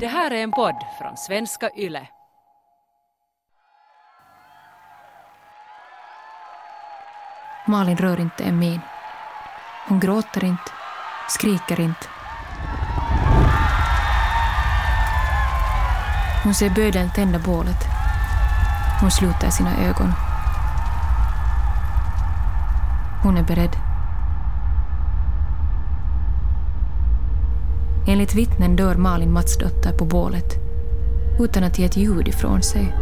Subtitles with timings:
[0.00, 2.08] Det här är en podd från svenska YLE.
[7.66, 8.80] Malin rör inte en min.
[9.88, 10.70] Hon gråter inte,
[11.28, 12.06] skriker inte.
[16.44, 17.84] Hon ser bödeln tända bålet.
[19.00, 20.12] Hon sluter sina ögon.
[23.22, 23.89] Hon är beredd.
[28.10, 30.54] Enligt vittnen dör Malin Matsdotter på bålet
[31.40, 32.94] utan att ge ett ljud ifrån sig.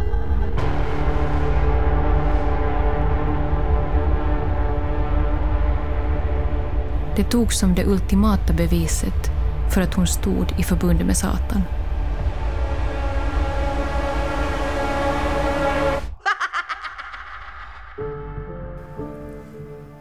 [7.15, 9.31] Det togs som det ultimata beviset
[9.73, 11.61] för att hon stod i förbund med Satan.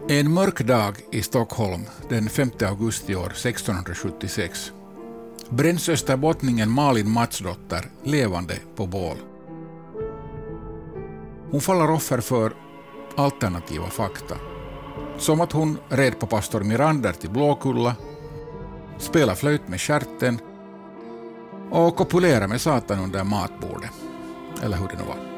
[0.08, 4.72] En mörk dag i Stockholm den 5 augusti år 1676
[5.50, 9.16] bränns österbottningen Malin Matsdotter levande på bål.
[11.50, 12.52] Hon faller offer för
[13.16, 14.34] alternativa fakta.
[15.18, 17.96] Som att hon red på pastor Mirander till Blåkulla,
[18.98, 20.38] spelade flöjt med skärten
[21.70, 23.92] och kopulerade med Satan under matbordet.
[24.62, 25.37] Eller hur det nu var.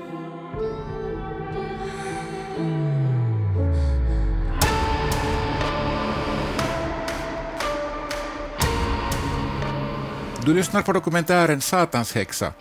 [10.44, 12.52] Du lyssnar på dokumentären Satans häxa,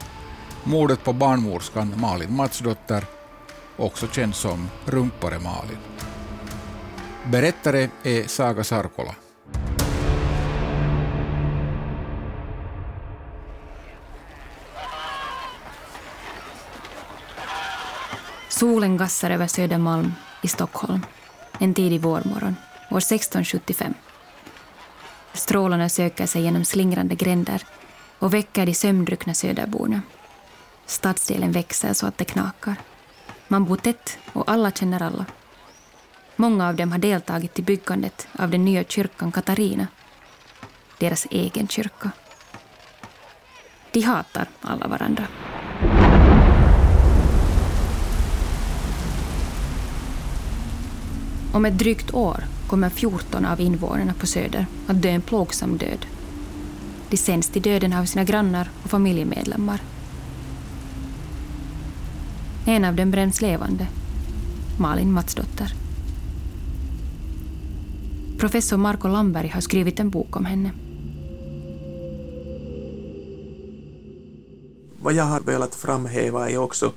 [0.64, 3.06] mordet på barnmorskan Malin Matsdotter,
[3.78, 5.78] också känd som Rumpare Malin.
[7.32, 9.16] Berättare är Saga Sarkola.
[18.50, 21.06] Solen gassar över Södermalm i Stockholm
[21.60, 22.56] en tidig vårmorgon
[22.92, 23.94] år 1675.
[25.34, 27.64] Strålarna söker sig genom slingrande gränder
[28.20, 30.02] och väcker de sömndruckna söderborna.
[30.86, 32.76] Stadsdelen växer så att det knakar.
[33.48, 35.26] Man bor tätt och alla känner alla.
[36.36, 39.88] Många av dem har deltagit i byggandet av den nya kyrkan Katarina,
[40.98, 42.12] deras egen kyrka.
[43.92, 45.28] De hatar alla varandra.
[51.54, 56.06] Om ett drygt år kommer 14 av invånarna på Söder att dö en plågsam död.
[57.10, 59.82] De sänds till döden av sina grannar och familjemedlemmar.
[62.66, 63.88] En av dem bränns levande,
[64.80, 65.74] Malin Matsdotter.
[68.38, 70.72] Professor Marco Lamberg har skrivit en bok om henne.
[75.02, 76.92] Vad jag har velat framhäva är också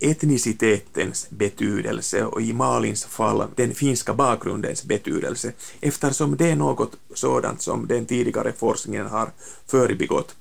[0.00, 7.62] etnicitetens betydelse och i Malins fall den finska bakgrundens betydelse eftersom det är något sådant
[7.62, 9.30] som den tidigare forskningen har
[9.66, 10.34] förbigått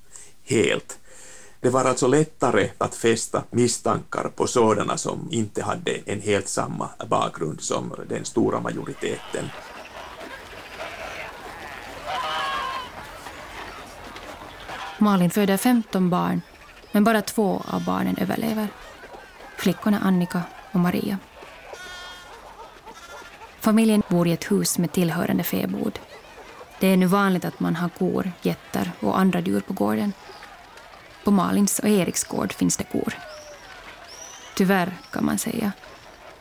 [0.44, 1.00] helt.
[1.60, 6.90] Det var alltså lättare att fästa misstankar på sådana som inte hade en helt samma
[7.10, 9.46] bakgrund som den stora majoriteten.
[15.00, 16.42] Malin föder 15 barn,
[16.92, 18.68] men bara två av barnen överlever
[19.64, 20.42] flickorna Annika
[20.72, 21.18] och Maria.
[23.60, 26.00] Familjen bor i ett hus med tillhörande fäbod.
[26.80, 30.14] Det är nu vanligt att man har kor, getter och andra djur på gården.
[31.24, 33.14] På Malins och Eriks gård finns det kor.
[34.56, 35.72] Tyvärr, kan man säga.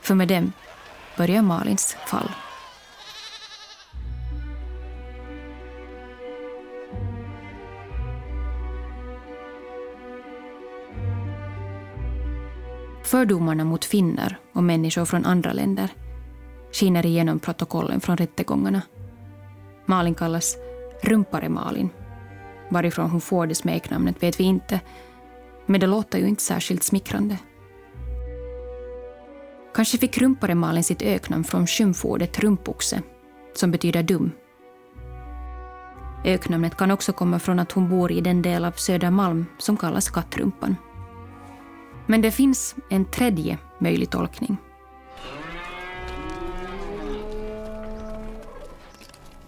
[0.00, 0.53] För med dem
[1.16, 2.31] börjar Malins fall.
[13.12, 15.89] Fördomarna mot finnar och människor från andra länder
[16.73, 18.83] skiner igenom protokollen från rättegångarna.
[19.87, 20.56] Malin kallas
[21.03, 21.89] Rumpare Malin.
[22.69, 24.81] Varifrån hon får det smeknamnet vet vi inte,
[25.67, 27.39] men det låter ju inte särskilt smickrande.
[29.75, 33.03] Kanske fick Rumpare Malin sitt öknamn från skymfordet rumpoxe,
[33.55, 34.31] som betyder dum.
[36.25, 40.10] Öknamnet kan också komma från att hon bor i den del av Södermalm som kallas
[40.10, 40.77] Kattrumpan.
[42.07, 44.57] Men det finns en tredje möjlig tolkning.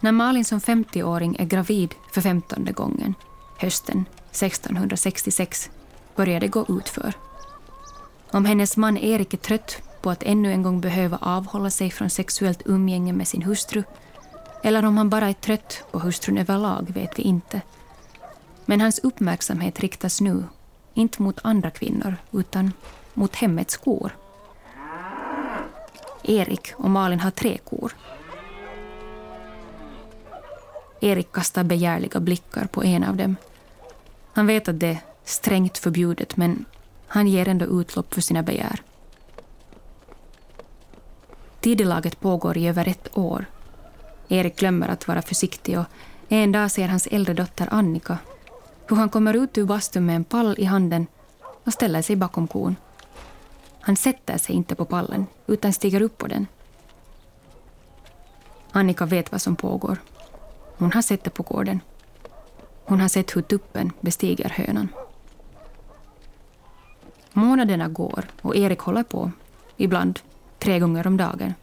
[0.01, 3.15] När Malin som 50-åring är gravid för femtonde gången,
[3.59, 5.71] hösten 1666,
[6.17, 7.13] börjar det gå utför.
[8.31, 12.11] Om hennes man Erik är trött på att ännu en gång behöva avhålla sig från
[12.11, 13.83] sexuellt umgänge med sin hustru,
[14.63, 17.61] eller om han bara är trött på hustrun överlag vet vi inte.
[18.65, 20.45] Men hans uppmärksamhet riktas nu
[20.95, 22.73] inte mot andra kvinnor, utan
[23.15, 24.17] mot hemmets kor.
[26.23, 27.93] Erik och Malin har tre kor.
[31.01, 33.37] Erik kastar begärliga blickar på en av dem.
[34.33, 36.65] Han vet att det är strängt förbjudet men
[37.07, 38.83] han ger ändå utlopp för sina begär.
[41.61, 43.45] Tidelaget pågår i över ett år.
[44.29, 45.85] Erik glömmer att vara försiktig och
[46.29, 48.19] en dag ser hans äldre dotter Annika
[48.89, 51.07] hur han kommer ut ur bastun med en pall i handen
[51.65, 52.77] och ställer sig bakom kon.
[53.81, 56.47] Han sätter sig inte på pallen utan stiger upp på den.
[58.73, 59.99] Annika vet vad som pågår.
[60.77, 61.81] Hon har sett det på gården.
[62.85, 64.89] Hon har sett hur tuppen bestiger hönan.
[67.33, 69.33] Månaderna går och Erik håller på,
[69.77, 70.21] ibland
[70.59, 71.55] tre gånger om dagen.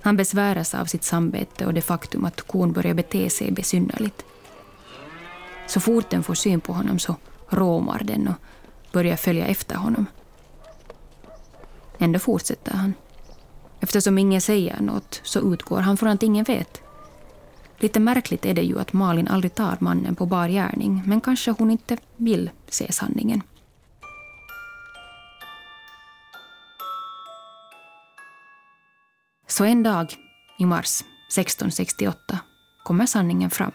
[0.00, 4.24] Han besväras av sitt samvete och det faktum att kon börjar bete sig besynnerligt.
[5.66, 7.16] Så fort den får syn på honom så
[7.48, 8.34] råmar den och
[8.92, 10.06] börjar följa efter honom.
[11.98, 12.94] Ändå fortsätter han.
[13.80, 16.82] Eftersom ingen säger något så utgår han från att ingen vet.
[17.78, 21.50] Lite märkligt är det ju att Malin aldrig tar mannen på bar gärning men kanske
[21.50, 23.42] hon inte vill se sanningen.
[29.46, 30.14] Så en dag
[30.58, 32.38] i mars 1668
[32.84, 33.72] kommer sanningen fram.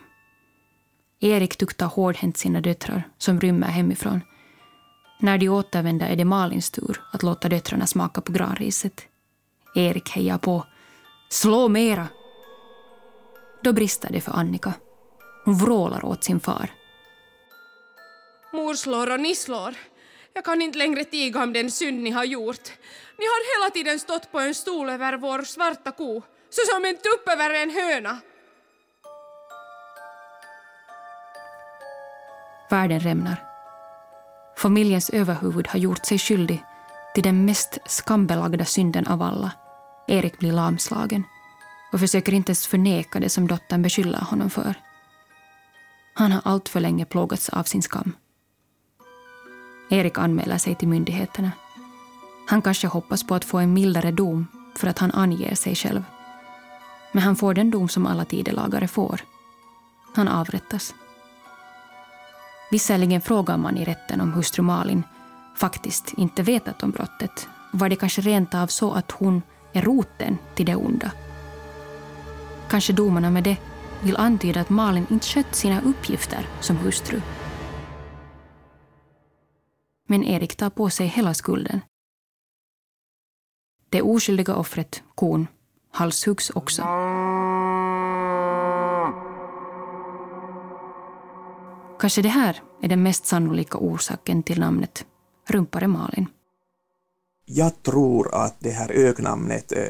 [1.19, 4.21] Erik tuktar hårdhänt sina döttrar som rymmer hemifrån.
[5.19, 9.01] När de återvänder är det Malins tur att låta döttrarna smaka på granriset.
[9.75, 10.65] Erik hejar på.
[11.29, 12.07] Slå mera!
[13.63, 14.73] Då brister det för Annika.
[15.45, 16.71] Hon vrålar åt sin far.
[18.53, 19.75] Mor slår och ni slår.
[20.33, 22.71] Jag kan inte längre tiga om den synd ni har gjort.
[23.17, 26.95] Ni har hela tiden stått på en stol över vår svarta ko, så som en
[26.95, 28.19] tupp över en höna.
[32.69, 33.43] Världen rämnar.
[34.57, 36.63] Familjens överhuvud har gjort sig skyldig
[37.13, 39.51] till den mest skambelagda synden av alla.
[40.07, 41.23] Erik blir lamslagen
[41.91, 44.73] och försöker inte ens förneka det som dottern beskyller honom för.
[46.13, 48.15] Han har alltför länge plågats av sin skam.
[49.89, 51.51] Erik anmäler sig till myndigheterna.
[52.47, 56.03] Han kanske hoppas på att få en mildare dom för att han anger sig själv.
[57.11, 59.21] Men han får den dom som alla tidelagare får.
[60.15, 60.93] Han avrättas.
[62.71, 65.03] Visserligen frågar man i rätten om hustru Malin
[65.55, 67.47] faktiskt inte vetat om brottet.
[67.73, 69.41] Var det kanske rent av så att hon
[69.73, 71.11] är roten till det onda?
[72.69, 73.57] Kanske domarna med det
[74.03, 77.21] vill antyda att Malin inte skött sina uppgifter som hustru.
[80.07, 81.81] Men Erik tar på sig hela skulden.
[83.89, 85.47] Det oskyldiga offret, kon,
[85.91, 86.81] halshuggs också.
[91.99, 95.05] Kanske det här är den mest sannolika orsaken till namnet
[95.47, 96.27] Rumpare Malin.
[97.45, 99.83] Jag tror att det här öknamnet eh,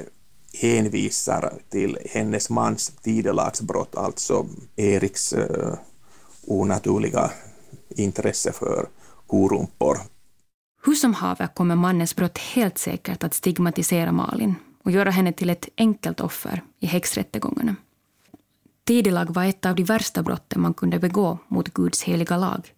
[0.62, 4.46] hänvisar till hennes mans tidelagsbrott, alltså
[4.76, 5.74] Eriks uh,
[6.48, 7.32] onaturliga
[7.90, 8.88] intresse för
[9.28, 9.98] korumpor.
[10.86, 15.50] Hur som haver kommer mannens brott helt säkert att stigmatisera Malin och göra henne till
[15.50, 17.76] ett enkelt offer i häxrättegångarna.
[18.88, 22.74] Tidelag var ett av de värsta brotten man kunde begå mot Guds heliga lag.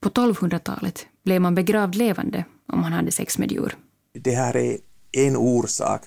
[0.00, 3.76] På 1200-talet blev man begravd levande om man hade sex med djur.
[4.12, 4.78] Det här är
[5.12, 6.02] en orsak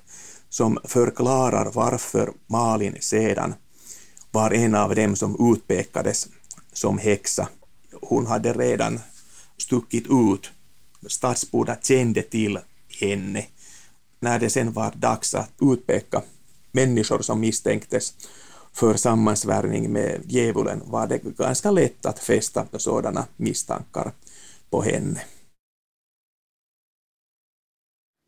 [0.49, 3.53] som förklarar varför Malin sedan
[4.31, 6.27] var en av dem som utpekades
[6.73, 7.49] som häxa.
[8.01, 8.99] Hon hade redan
[9.57, 10.51] stuckit ut.
[11.07, 12.59] Stadsborna kände till
[12.99, 13.45] henne.
[14.19, 16.21] När det sen var dags att utpeka
[16.71, 18.13] människor som misstänktes
[18.73, 24.11] för sammansvärjning med djävulen var det ganska lätt att fästa sådana misstankar
[24.69, 25.21] på henne.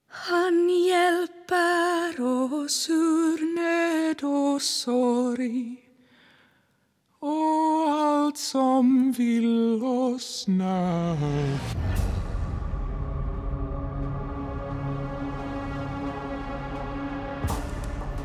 [0.09, 2.21] Han hjälper
[2.53, 5.77] oss ur nöd och sorg
[7.19, 11.59] och allt som vill oss när.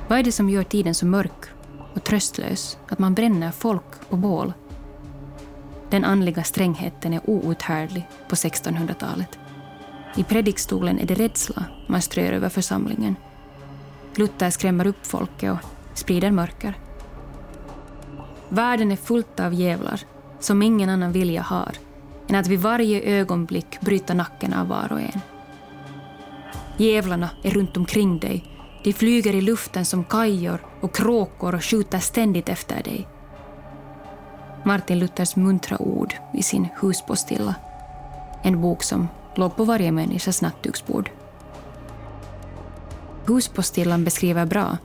[0.09, 1.56] Vad är det som gör tiden så mörk
[1.97, 4.53] och tröstlös att man bränner folk på bål?
[5.91, 9.39] Den andliga strängheten är outhärdlig på 1600-talet.
[10.17, 13.17] I predikstolen är det rädsla man strör över församlingen.
[14.15, 15.59] Luther skrämmer upp folket och
[15.99, 16.79] sprider mörker.
[18.49, 20.01] Världen är fullt av djävlar
[20.41, 21.73] som ingen annan vilja har
[22.29, 25.21] än att vid varje ögonblick bryta nacken av var och en.
[26.77, 28.56] Djävlarna är runt omkring dig.
[28.87, 33.09] De flyger i luften som kajor och kråkor och skjuter ständigt efter dig.
[34.65, 37.55] Martin Luthers muntra ord i sin Huspostilla,
[38.43, 41.11] en bok som låg på varje människas nattduksbord.
[43.27, 44.79] Huspostillan beskriver bra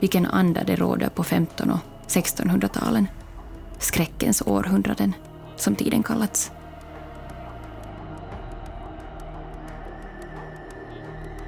[0.00, 3.06] vilken anda det råder på 1500 och 1600-talen.
[3.78, 5.14] Skräckens århundraden.
[5.56, 6.50] som tiden kallats.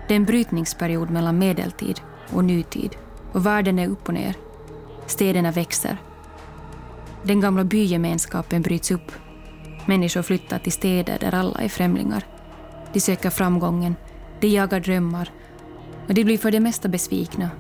[0.09, 2.01] Det är en brytningsperiod mellan medeltid
[2.33, 2.97] och nutid
[3.33, 4.35] och världen är upp och ner.
[5.07, 5.97] Städerna växer.
[7.23, 9.13] Den gamla bygemenskapen bryts upp.
[9.87, 12.27] Människor flyttar till städer där alla är främlingar.
[12.93, 13.97] De söker framgången,
[14.41, 15.31] de jagar drömmar
[16.07, 17.51] och de blir för det mesta besvikna,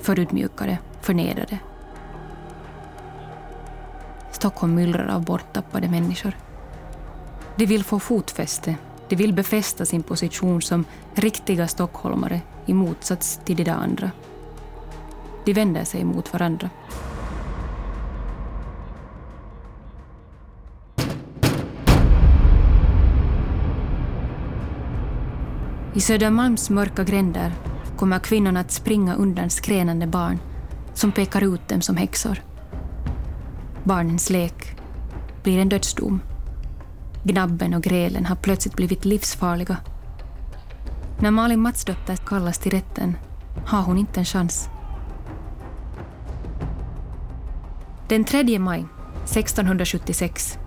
[0.00, 1.58] förutmjukade, förnedrade.
[4.32, 6.36] Stockholm myllrar av borttappade människor.
[7.56, 8.76] De vill få fotfäste,
[9.12, 14.10] de vill befästa sin position som riktiga stockholmare i motsats till de där andra.
[15.44, 16.70] De vänder sig mot varandra.
[25.94, 27.52] I Södermalms mörka gränder
[27.96, 30.38] kommer kvinnorna att springa undan skränande barn
[30.94, 32.42] som pekar ut dem som häxor.
[33.84, 34.76] Barnens lek
[35.42, 36.20] blir en dödsdom.
[37.24, 39.76] Gnabben och grälen har plötsligt blivit livsfarliga.
[41.18, 43.16] När Malin Matsdotter kallas till rätten
[43.66, 44.68] har hon inte en chans.
[48.08, 48.84] Den 3 maj
[49.24, 50.58] 1676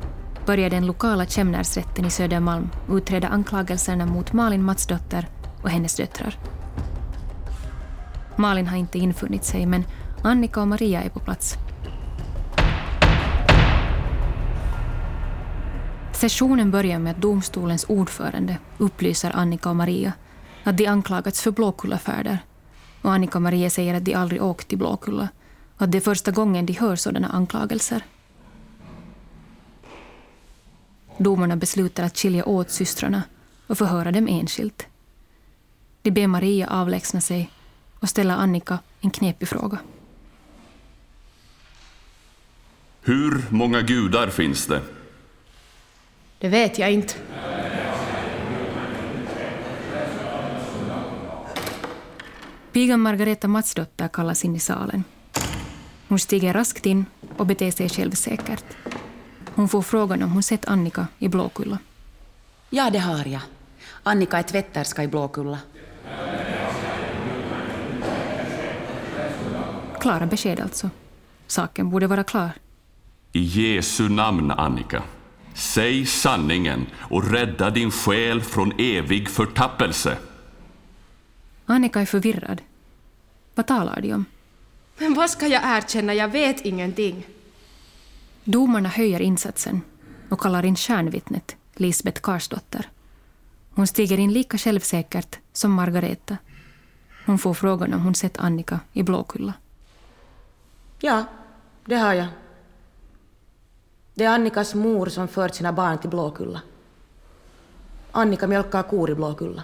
[0.46, 5.28] börjar den lokala Kämnärsrätten i Södermalm utreda anklagelserna mot Malin Matsdotter
[5.62, 6.38] och hennes döttrar.
[8.36, 9.84] Malin har inte infunnit sig, men
[10.24, 11.58] Annika och Maria är på plats.
[16.16, 20.14] Sessionen börjar med att domstolens ordförande upplyser Annika och Maria
[20.64, 22.38] att de anklagats för Blåkullafärder.
[23.02, 25.30] Och Annika och Maria säger att de aldrig åkt till Blåkulla
[25.76, 28.06] och att det är första gången de hör sådana anklagelser.
[31.18, 33.24] Domarna beslutar att skilja åt systrarna
[33.68, 34.88] och förhöra dem enskilt.
[36.02, 37.50] De ber Maria avlägsna sig
[38.00, 39.78] och ställa Annika en knepig fråga.
[43.02, 44.82] Hur många gudar finns det?
[46.40, 47.14] Det vet jag inte.
[52.72, 55.04] Pigan Margareta Matsdotter kallas in i salen.
[56.08, 57.06] Hon stiger raskt in
[57.38, 58.66] och beter sig självsäkert.
[59.56, 61.78] Hon får frågan om hon sett Annika i Blåkulla.
[62.70, 63.42] Ja, det har jag.
[64.04, 65.60] Annika är tvätterska i Blåkulla.
[70.00, 70.90] Klara besked alltså.
[71.48, 72.52] Saken borde vara klar.
[73.32, 75.04] I Jesu namn, Annika.
[75.56, 80.18] Säg sanningen och rädda din själ från evig förtappelse.
[81.66, 82.62] Annika är förvirrad.
[83.56, 84.26] Vad talar de om?
[84.98, 86.14] Men vad ska jag erkänna?
[86.14, 87.28] Jag vet ingenting.
[88.44, 89.82] Domarna höjer insatsen
[90.30, 92.90] och kallar in kärnvittnet, Lisbeth Karsdotter.
[93.76, 96.38] Hon stiger in lika självsäkert som Margareta.
[97.26, 99.54] Hon får frågan om hon sett Annika i Blåkulla.
[101.00, 101.26] Ja,
[101.86, 102.28] det har jag.
[104.18, 106.62] Det är Annikas mor som fört sina barn till Blåkulla.
[108.12, 109.64] Annika mjölkar kor i Blåkulla.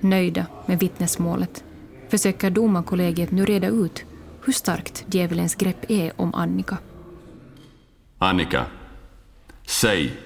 [0.00, 1.64] Nöjda med vittnesmålet
[2.08, 4.04] försöker domarkollegiet nu reda ut
[4.44, 6.78] hur starkt djävulens grepp är om Annika.
[8.18, 8.66] Annika,
[9.66, 10.20] säg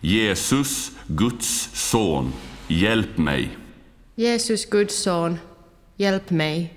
[0.00, 2.32] Jesus, Guds son,
[2.68, 3.58] hjälp mig.
[4.14, 5.38] Jesus, Guds son,
[5.96, 6.75] hjälp mig.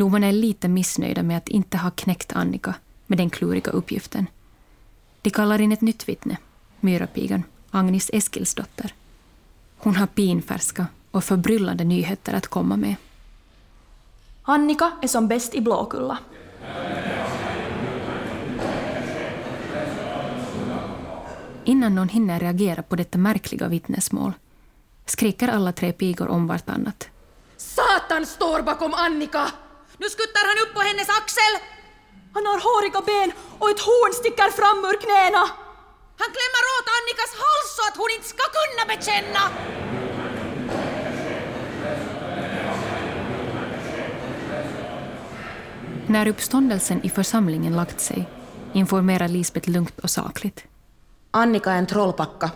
[0.00, 2.74] Domarna är lite missnöjda med att inte ha knäckt Annika
[3.06, 4.26] med den kluriga uppgiften.
[5.22, 6.36] De kallar in ett nytt vittne,
[6.80, 8.94] myrapigan Agnes Eskilsdotter.
[9.76, 12.94] Hon har pinfärska och förbryllande nyheter att komma med.
[14.42, 16.18] Annika är som bäst i Blåkulla.
[21.64, 24.32] Innan någon hinner reagera på detta märkliga vittnesmål
[25.06, 27.08] skriker alla tre pigor om vartannat.
[27.56, 29.46] Satan står bakom Annika!
[30.00, 31.52] Nu skuttar han upp på hennes axel!
[32.34, 35.42] Han har håriga ben och ett horn sticker fram ur knäna.
[36.20, 39.42] Han klämmer åt Annikas hals så att hon inte ska kunna bekänna!
[46.06, 48.28] När uppståndelsen i församlingen lagt sig
[48.72, 50.64] informerar Lisbeth lugnt och sakligt.
[51.30, 52.50] Annika är en trollpacka.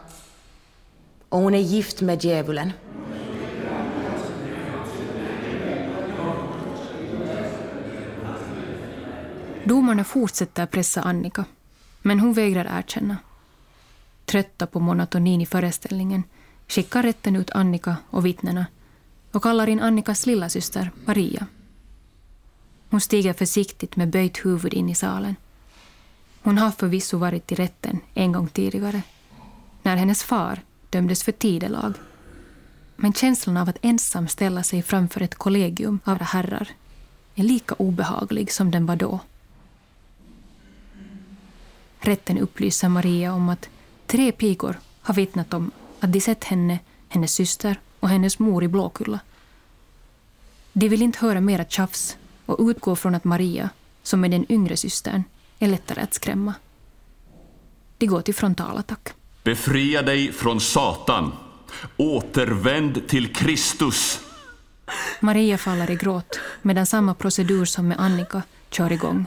[1.29, 2.73] Och hon är gift med djävulen.
[9.67, 11.45] Domarna fortsätter pressa Annika,
[12.03, 13.17] men hon vägrar erkänna.
[14.25, 16.23] Trötta på monotonin i föreställningen
[16.69, 18.67] skickar rätten ut Annika och vittnena
[19.33, 21.47] och kallar in Annikas lillasyster Maria.
[22.91, 25.37] Hon stiger försiktigt med böjt huvud in i salen.
[26.43, 29.03] Hon har förvisso varit i rätten en gång tidigare,
[29.83, 31.95] när hennes far dömdes för tidelag.
[32.97, 36.69] Men känslan av att ensam ställa sig framför ett kollegium av herrar
[37.35, 39.21] är lika obehaglig som den var då
[42.07, 43.69] rätten upplyser Maria om att
[44.07, 45.71] tre pigor har vittnat om
[46.01, 49.21] att de sett henne, hennes syster och hennes mor i Blåkulla.
[50.73, 53.71] De vill inte höra mera tjafs och utgår från att Maria,
[54.03, 55.25] som är den yngre systern,
[55.59, 56.55] är lättare att skrämma.
[57.99, 59.09] De går till frontalattack.
[59.45, 61.33] Befria dig från Satan.
[61.97, 64.21] Återvänd till Kristus.
[65.21, 69.27] Maria faller i gråt medan samma procedur som med Annika kör igång.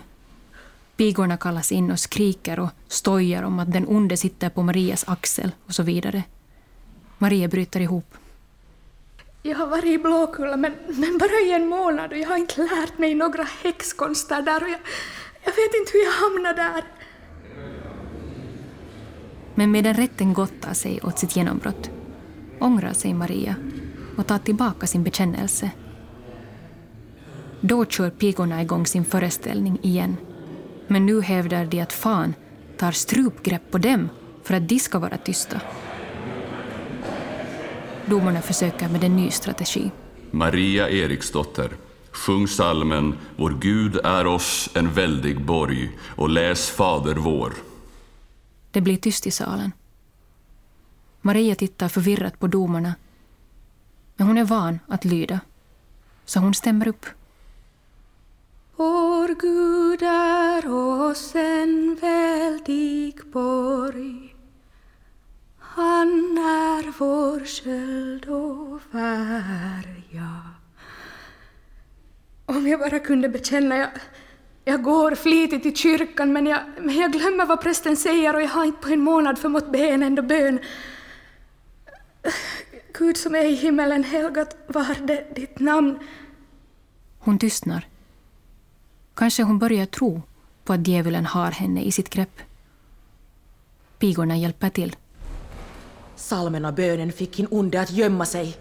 [0.97, 5.51] Pigorna kallas in och skriker och stojar om att den onde sitter på Marias axel
[5.65, 6.23] och så vidare.
[7.17, 8.13] Maria bryter ihop.
[9.43, 12.61] Jag har varit i Blåkulla men, men bara i en månad och jag har inte
[12.61, 14.79] lärt mig några häxkonster där och jag,
[15.43, 16.83] jag vet inte hur jag hamnade där.
[19.55, 21.89] Men medan rätten gottar sig åt sitt genombrott
[22.59, 23.55] ångrar sig Maria
[24.17, 25.71] och tar tillbaka sin bekännelse.
[27.61, 30.17] Då kör pigorna igång sin föreställning igen.
[30.87, 32.33] Men nu hävdar de att fan
[32.77, 34.09] tar strupgrepp på dem
[34.43, 35.61] för att de ska vara tysta.
[38.05, 39.91] Domarna försöker med en ny strategi.
[40.31, 41.71] Maria Eriksdotter,
[42.11, 47.53] sjung salmen Vår Gud är oss en väldig borg och läs Fader vår.
[48.71, 49.71] Det blir tyst i salen.
[51.21, 52.95] Maria tittar förvirrat på domarna.
[54.15, 55.39] Men hon är van att lyda,
[56.25, 57.05] så hon stämmer upp.
[58.79, 64.35] Vår Gud är oss en väldig borg.
[65.59, 70.41] Han är vår sköld och värja.
[72.45, 73.89] Om jag bara kunde bekänna, jag,
[74.65, 78.49] jag går flitigt i kyrkan men jag, men jag glömmer vad prästen säger och jag
[78.49, 80.59] har inte på en månad förmått be en enda bön.
[82.93, 85.99] Gud som är i himmelen, helgat var det ditt namn.
[87.19, 87.96] Hon tystnar.
[89.17, 90.21] Kanske hon börjar tro
[90.63, 92.39] på att djävulen har henne i sitt grepp.
[93.99, 94.95] Pigorna hjälper till.
[96.15, 98.57] Salmen och bönen fick en onde att gömma sig.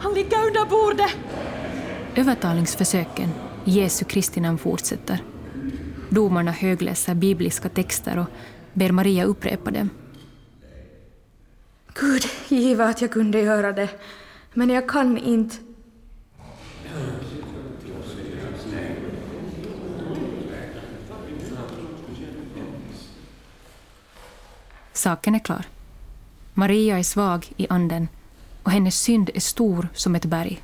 [0.00, 1.10] Han ligger under bordet!
[2.14, 3.30] Övertalningsförsöken
[3.64, 5.24] i Jesu Kristi namn fortsätter.
[6.10, 8.26] Domarna högläser bibliska texter och
[8.72, 9.90] ber Maria upprepa dem.
[11.94, 13.88] Gud, giva att jag kunde göra det.
[14.54, 15.56] Men jag kan inte.
[25.00, 25.64] Saken är klar.
[26.54, 28.08] Maria är svag i anden
[28.62, 30.62] och hennes synd är stor som ett berg.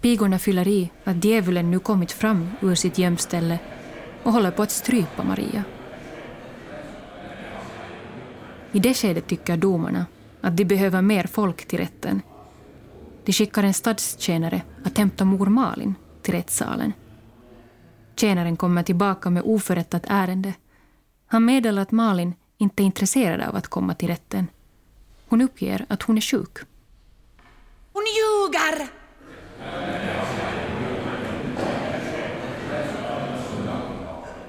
[0.00, 3.58] Pigorna fyller i att djävulen nu kommit fram ur sitt gömställe
[4.22, 5.64] och håller på att strypa Maria.
[8.72, 10.06] I det skedet tycker domarna
[10.40, 12.22] att de behöver mer folk till rätten.
[13.24, 16.92] De skickar en stadstjänare att hämta mor Malin till rättssalen.
[18.16, 20.54] Tjänaren kommer tillbaka med oförrättat ärende.
[21.26, 24.46] Han meddelar att Malin inte är intresserad av att komma till rätten.
[25.28, 26.58] Hon uppger att hon är sjuk.
[27.92, 28.88] Hon ljuger!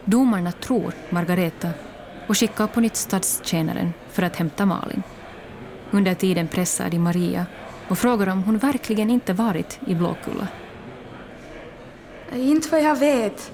[0.05, 1.69] Domarna tror Margareta
[2.27, 5.03] och skickar på nytt stadstjänaren för att hämta Malin.
[5.91, 7.45] Under tiden pressar de Maria
[7.87, 10.47] och frågar om hon verkligen inte varit i Blåkulla.
[12.33, 13.51] Inte vad jag vet.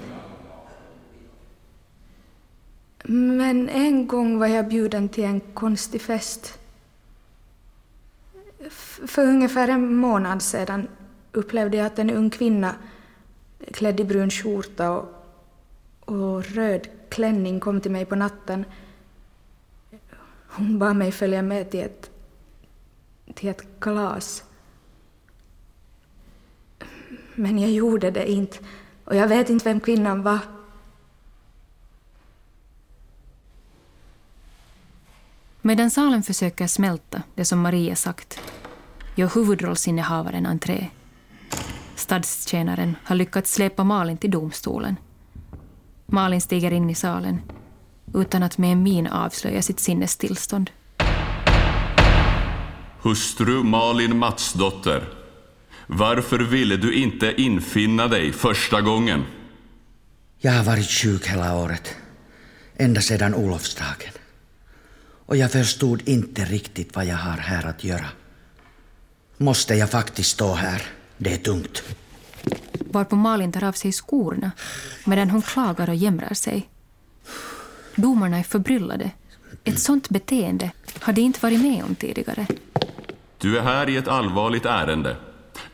[3.04, 6.58] Men en gång var jag bjuden till en konstig fest.
[8.66, 10.88] F- För ungefär en månad sedan
[11.32, 12.74] upplevde jag att en ung kvinna
[13.72, 15.08] klädd i brun skjorta och,
[16.00, 18.64] och röd klänning kom till mig på natten.
[20.46, 22.10] Hon bad mig följa med till ett,
[23.34, 24.44] till ett kalas.
[27.34, 28.58] Men jag gjorde det inte
[29.04, 30.38] och jag vet inte vem kvinnan var.
[35.64, 38.40] Medan salen försöker smälta det som Maria sagt
[39.14, 40.86] gör huvudrollsinnehavaren entré.
[41.94, 44.96] Stadstjänaren har lyckats släpa Malin till domstolen.
[46.06, 47.40] Malin stiger in i salen
[48.14, 50.70] utan att med en min avslöja sitt sinnestillstånd.
[53.02, 55.08] Hustru Malin Matsdotter,
[55.86, 59.24] varför ville du inte infinna dig första gången?
[60.38, 61.96] Jag har varit sjuk hela året.
[62.76, 64.21] Ända sedan Olofsdagen.
[65.32, 68.06] Och jag förstod inte riktigt vad jag har här att göra.
[69.36, 70.82] Måste jag faktiskt stå här?
[71.18, 71.82] Det är tungt.
[72.90, 74.50] Varpå Malin tar av sig skorna
[75.04, 76.68] medan hon klagar och jämrar sig.
[77.96, 79.10] Domarna är förbryllade.
[79.64, 82.46] Ett sånt beteende har de inte varit med om tidigare.
[83.38, 85.16] Du är här i ett allvarligt ärende.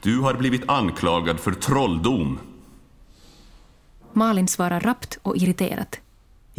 [0.03, 2.39] Du har blivit anklagad för trolldom.
[4.13, 6.01] Malin svarar rappt och irriterat.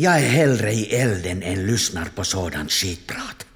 [0.02, 3.48] Jag är hellre i elden än lyssnar på sådant skitprat.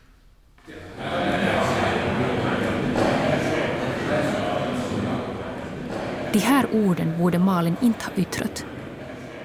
[6.33, 8.65] De här orden borde Malin inte ha yttrat.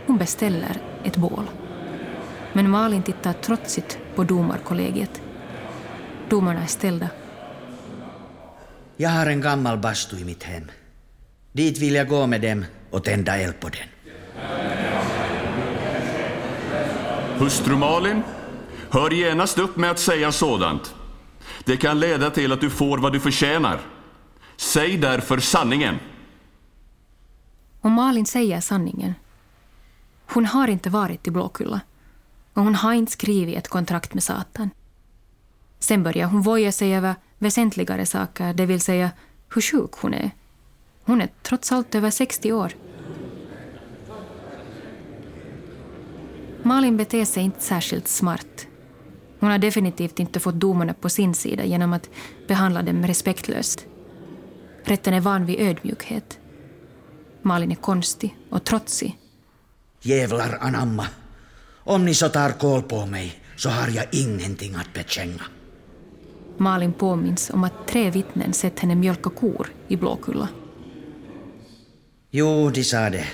[0.07, 1.51] Hon beställer ett bål.
[2.53, 5.23] Men Malin tittar trotsigt på domarkollegiet.
[6.29, 7.09] Domarna är ställda.
[8.97, 10.71] Jag har en gammal bastu i mitt hem.
[11.53, 13.89] Dit vill jag gå med dem och tända eld på den.
[17.39, 18.23] Hustru Malin,
[18.91, 20.95] hör genast upp med att säga sådant.
[21.65, 23.81] Det kan leda till att du får vad du förtjänar.
[24.57, 25.99] Säg därför sanningen.
[27.81, 29.15] Och Malin säger sanningen.
[30.27, 31.81] Hon har inte varit i Blåkulla.
[32.55, 34.71] Och hon har inte skrivit ett kontrakt med Satan.
[35.79, 39.11] Sen börjar hon voja sig över väsentligare saker, det vill säga
[39.55, 40.31] hur sjuk hon är.
[41.05, 42.73] Hon är trots allt över 60 år.
[46.63, 48.67] Malin beter sig inte särskilt smart.
[49.41, 52.11] Hon har definitivt inte fått domarna på sin sida genom att
[52.49, 53.87] behandla dem respektlöst.
[54.85, 56.39] Rätten är van vid ödmjukhet.
[57.43, 59.19] Malin är konstig och trotsig.
[60.01, 61.07] Jävlar anamma.
[61.85, 65.43] Om ni så tar koll på mig så har jag ingenting att bekänna.
[66.57, 70.49] Malin påminns om att tre vittnen sett henne mjölka kor i Blåkulla.
[72.31, 73.27] Jo, de sa det.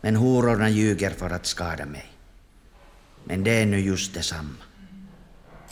[0.00, 2.09] Men hororna ljuger för att skada mig.
[3.24, 4.56] Men det är nu just detsamma.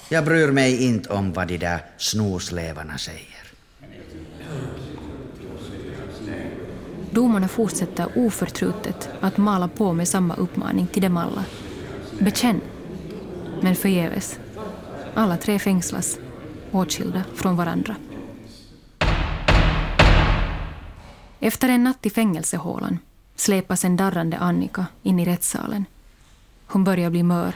[0.08, 3.38] Jag bryr mig inte om vad de där snoslevarna säger.
[7.10, 11.44] Domarna fortsätter oförtrutet att mala på med samma uppmaning till dem alla.
[12.18, 12.60] Bekänn!
[13.62, 14.38] Men förgäves.
[15.14, 16.18] Alla tre fängslas,
[16.70, 17.96] åtskilda från varandra.
[21.40, 22.98] Efter en natt i fängelsehålan
[23.36, 25.84] släpas en darrande Annika in i rättssalen.
[26.70, 27.54] Hon börjar bli mör.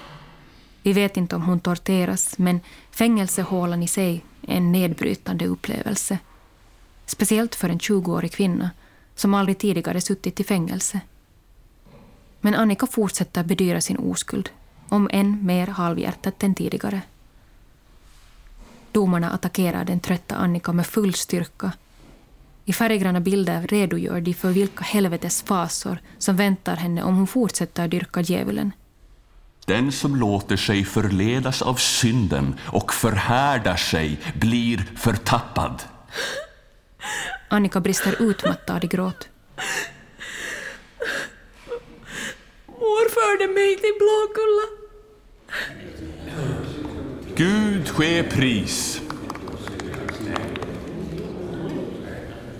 [0.82, 6.18] Vi vet inte om hon torteras, men fängelsehålan i sig är en nedbrytande upplevelse.
[7.06, 8.70] Speciellt för en 20-årig kvinna
[9.14, 11.00] som aldrig tidigare suttit i fängelse.
[12.40, 14.50] Men Annika fortsätter bedyra sin oskuld,
[14.88, 17.02] om än mer halvhjärtat än tidigare.
[18.92, 21.72] Domarna attackerar den trötta Annika med full styrka.
[22.64, 27.88] I färggranna bilder redogör de för vilka helvetes fasor som väntar henne om hon fortsätter
[27.88, 28.72] dyrka djävulen.
[29.66, 35.82] Den som låter sig förledas av synden och förhärdar sig blir förtappad.
[37.48, 39.28] Annika brister utmattad i gråt.
[42.66, 44.66] Mor förde mig till Blåkulla.
[47.36, 49.00] Gud ske pris.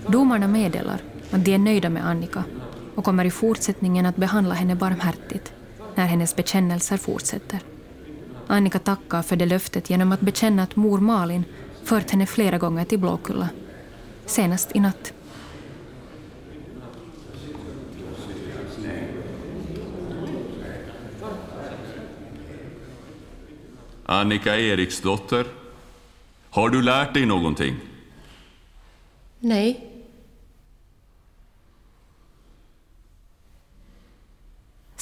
[0.07, 0.99] Domarna meddelar
[1.31, 2.43] att de är nöjda med Annika
[2.95, 5.53] och kommer i fortsättningen att behandla henne barmhärtigt
[5.97, 7.59] när hennes bekännelser fortsätter.
[8.47, 11.43] Annika tackar för det löftet genom att bekänna att mor Malin
[11.83, 13.49] fört henne flera gånger till Blåkulla,
[14.25, 15.13] senast i natt.
[24.05, 25.45] Annika Eriksdotter,
[26.49, 27.75] har du lärt dig någonting?
[29.39, 29.92] Nej.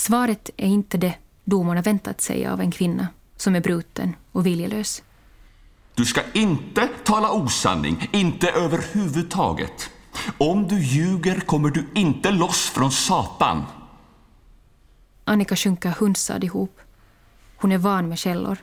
[0.01, 5.03] Svaret är inte det domarna väntat sig av en kvinna som är bruten och viljelös.
[5.95, 9.89] Du ska inte tala osanning, inte överhuvudtaget.
[10.37, 13.63] Om du ljuger kommer du inte loss från Satan.
[15.23, 16.79] Annika sjunker hunsad ihop.
[17.57, 18.57] Hon är van med källor,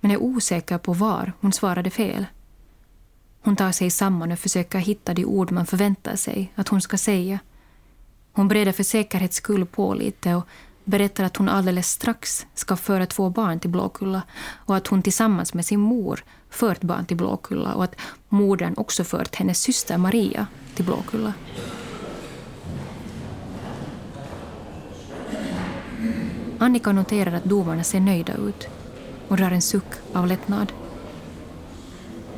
[0.00, 2.26] men är osäker på var hon svarade fel.
[3.42, 6.98] Hon tar sig samman och försöker hitta de ord man förväntar sig att hon ska
[6.98, 7.38] säga.
[8.38, 10.46] Hon breder för säkerhets skull på lite och
[10.84, 15.54] berättar att hon alldeles strax ska föra två barn till Blåkulla och att hon tillsammans
[15.54, 17.94] med sin mor fört barn till Blåkulla och att
[18.28, 21.32] modern också fört hennes syster Maria till Blåkulla.
[26.58, 28.68] Annika noterar att domarna ser nöjda ut
[29.28, 30.72] och drar en suck av lättnad.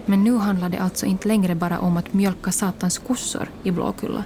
[0.07, 4.25] Men nu handlar det alltså inte längre bara om att mjölka Satans kossor i Blåkulla.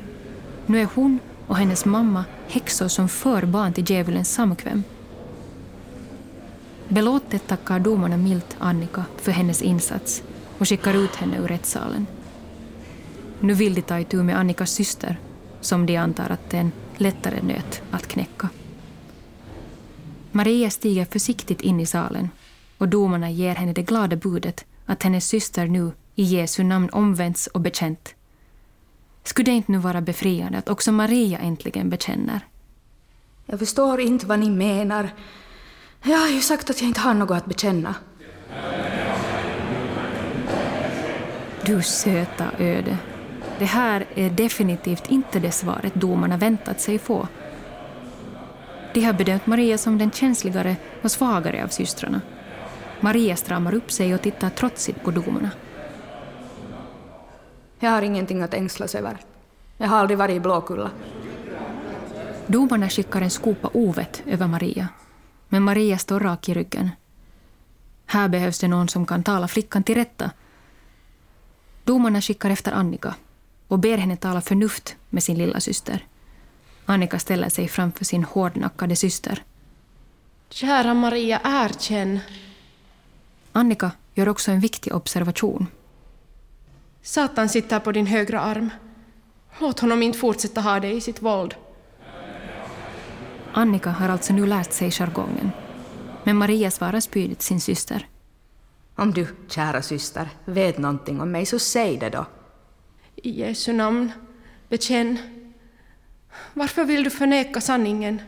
[0.66, 4.82] Nu är hon och hennes mamma häxor som för barn till djävulens samkväm.
[6.88, 10.22] Belåtet tackar domarna milt Annika för hennes insats
[10.58, 12.06] och skickar ut henne ur rättssalen.
[13.40, 15.18] Nu vill de ta itu med Annikas syster,
[15.60, 18.48] som de antar att det är en lättare nöt att knäcka.
[20.32, 22.30] Maria stiger försiktigt in i salen
[22.78, 27.46] och domarna ger henne det glada budet att hennes syster nu i Jesu namn omvänts
[27.46, 28.14] och bekänt.
[29.24, 32.40] Skulle det inte nu vara befriande att också Maria äntligen bekänner?
[33.46, 35.10] Jag förstår inte vad ni menar.
[36.02, 37.94] Jag har ju sagt att jag inte har något att bekänna.
[41.66, 42.98] Du söta öde.
[43.58, 47.28] Det här är definitivt inte det svaret domarna väntat sig få.
[48.94, 52.20] De har bedömt Maria som den känsligare och svagare av systrarna.
[53.00, 55.50] Maria stramar upp sig och tittar trotsigt på domarna.
[57.84, 59.18] Jag har ingenting att ängslas över.
[59.76, 60.90] Jag har aldrig varit i Blåkulla.
[62.46, 64.88] Domarna skickar en skopa ovett över Maria.
[65.48, 66.90] Men Maria står rak i ryggen.
[68.06, 70.30] Här behövs det någon som kan tala flickan till rätta.
[71.84, 73.14] Domarna skickar efter Annika
[73.68, 76.06] och ber henne tala förnuft med sin lilla syster.
[76.86, 79.42] Annika ställer sig framför sin hårdnackade syster.
[80.48, 82.20] Kära Maria, erkänn.
[83.52, 85.66] Annika gör också en viktig observation.
[87.04, 88.70] Satan sitter på din högra arm.
[89.60, 91.54] Låt honom inte fortsätta ha dig i sitt våld.
[93.52, 95.50] Annika har alltså nu lärt sig jargongen.
[96.24, 98.08] Men Maria svarar spydigt sin syster.
[98.94, 102.26] Om du, kära syster, vet någonting om mig så säg det då.
[103.16, 104.12] I Jesu namn,
[104.68, 105.18] bekänn.
[106.54, 108.22] Varför vill du förneka sanningen?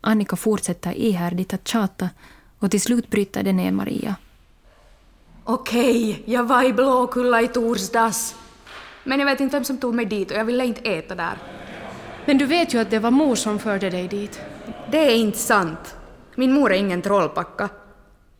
[0.00, 2.10] Annika fortsätter ihärdigt att tjata
[2.58, 4.16] och till slut bryter det ner Maria.
[5.48, 8.34] Okej, jag var i Blåkulla i torsdags.
[9.04, 11.38] Men jag vet inte vem som tog mig dit och jag ville inte äta där.
[12.24, 14.40] Men du vet ju att det var mor som förde dig dit.
[14.90, 15.96] Det är inte sant.
[16.34, 17.68] Min mor är ingen trollpacka.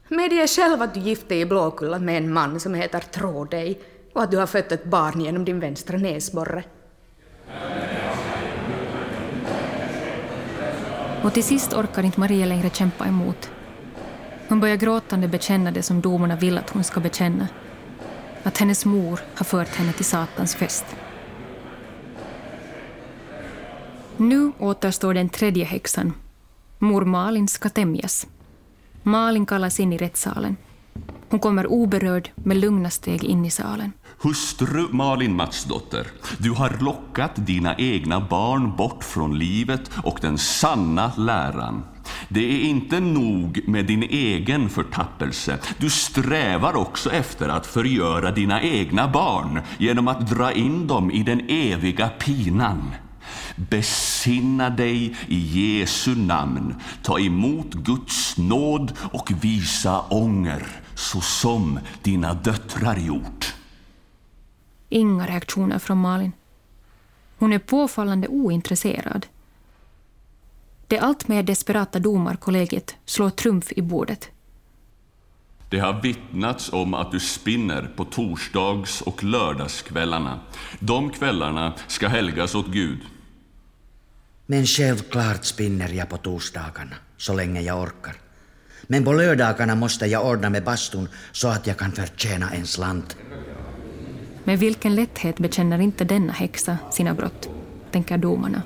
[0.09, 3.81] Medge själv att du gifte dig i Blåkulla med en man som heter Trådej
[4.12, 6.64] och att du har fött ett barn genom din vänstra näsborre.
[11.23, 13.51] Och till sist orkar inte Maria längre kämpa emot.
[14.48, 17.48] Hon börjar gråtande bekänna det som domarna vill att hon ska bekänna.
[18.42, 20.85] Att hennes mor har fört henne till Satans fest.
[24.16, 26.12] Nu återstår den tredje häxan.
[26.78, 28.26] Mor Malin ska tämjas.
[29.02, 30.56] Malin kallas in i rättssalen.
[31.28, 33.92] Hon kommer oberörd med lugna steg in i salen.
[34.22, 36.06] Hustru Malin Matsdotter,
[36.38, 41.82] du har lockat dina egna barn bort från livet och den sanna läran.
[42.29, 45.59] Det är inte nog med din egen förtappelse.
[45.79, 51.23] Du strävar också efter att förgöra dina egna barn genom att dra in dem i
[51.23, 52.95] den eviga pinan.
[53.57, 62.35] Besinna dig i Jesu namn, ta emot Guds nåd och visa ånger, så som dina
[62.35, 63.55] döttrar gjort.
[64.88, 66.33] Inga reaktioner från Malin.
[67.38, 69.27] Hon är påfallande ointresserad.
[70.88, 74.31] Det allt mer desperata domarkollegiet slår trumf i bordet.
[75.70, 80.40] Det har vittnats om att du spinner på torsdags och lördagskvällarna.
[80.81, 82.99] De kvällarna ska helgas åt Gud.
[84.46, 88.16] Men självklart spinner jag på torsdagarna, så länge jag orkar.
[88.83, 93.16] Men på lördagarna måste jag ordna med bastun så att jag kan förtjäna en slant.
[94.44, 97.49] Med vilken lätthet bekänner inte denna häxa sina brott,
[97.90, 98.62] tänker domarna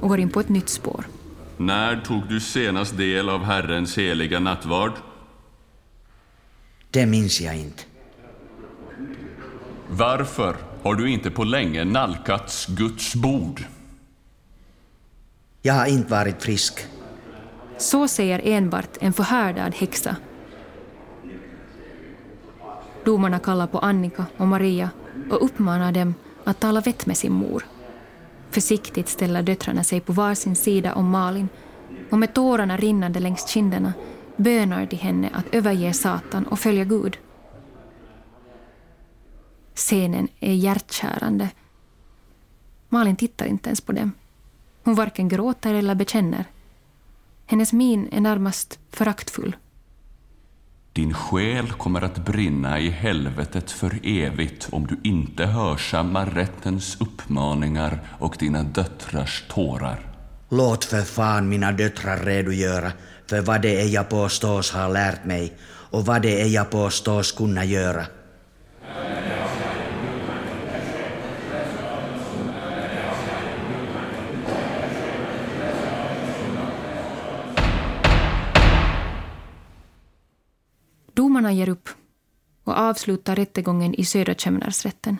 [0.00, 1.04] och går in på ett nytt spår.
[1.56, 4.92] När tog du senast del av Herrens heliga nattvard?
[6.90, 7.82] Det minns jag inte.
[9.88, 13.64] Varför har du inte på länge nalkats Guds bord?
[15.62, 16.86] Jag har inte varit frisk.
[17.78, 20.16] Så säger enbart en förhärdad häxa.
[23.04, 24.90] Domarna kallar på Annika och Maria
[25.30, 27.64] och uppmanar dem att tala vett med sin mor.
[28.52, 31.48] Försiktigt ställer döttrarna sig på varsin sida om Malin
[32.10, 33.92] och med tårarna rinnande längs kinderna
[34.36, 37.18] bönar de henne att överge Satan och följa Gud.
[39.74, 41.48] Scenen är hjärtkärande.
[42.88, 44.12] Malin tittar inte ens på dem.
[44.84, 46.44] Hon varken gråter eller bekänner.
[47.46, 49.56] Hennes min är närmast föraktfull.
[50.92, 57.98] Din själ kommer att brinna i helvetet för evigt om du inte hörsammar rättens uppmaningar
[58.18, 60.00] och dina döttrars tårar.
[60.48, 62.92] Låt för fan mina döttrar redogöra
[63.26, 65.52] för vad det är jag påstås ha lärt mig
[65.90, 68.06] och vad det är jag påstås kunna göra.
[81.22, 81.88] Domarna ger upp
[82.64, 85.16] och avslutar rättegången i Södra Kämnarsrätten.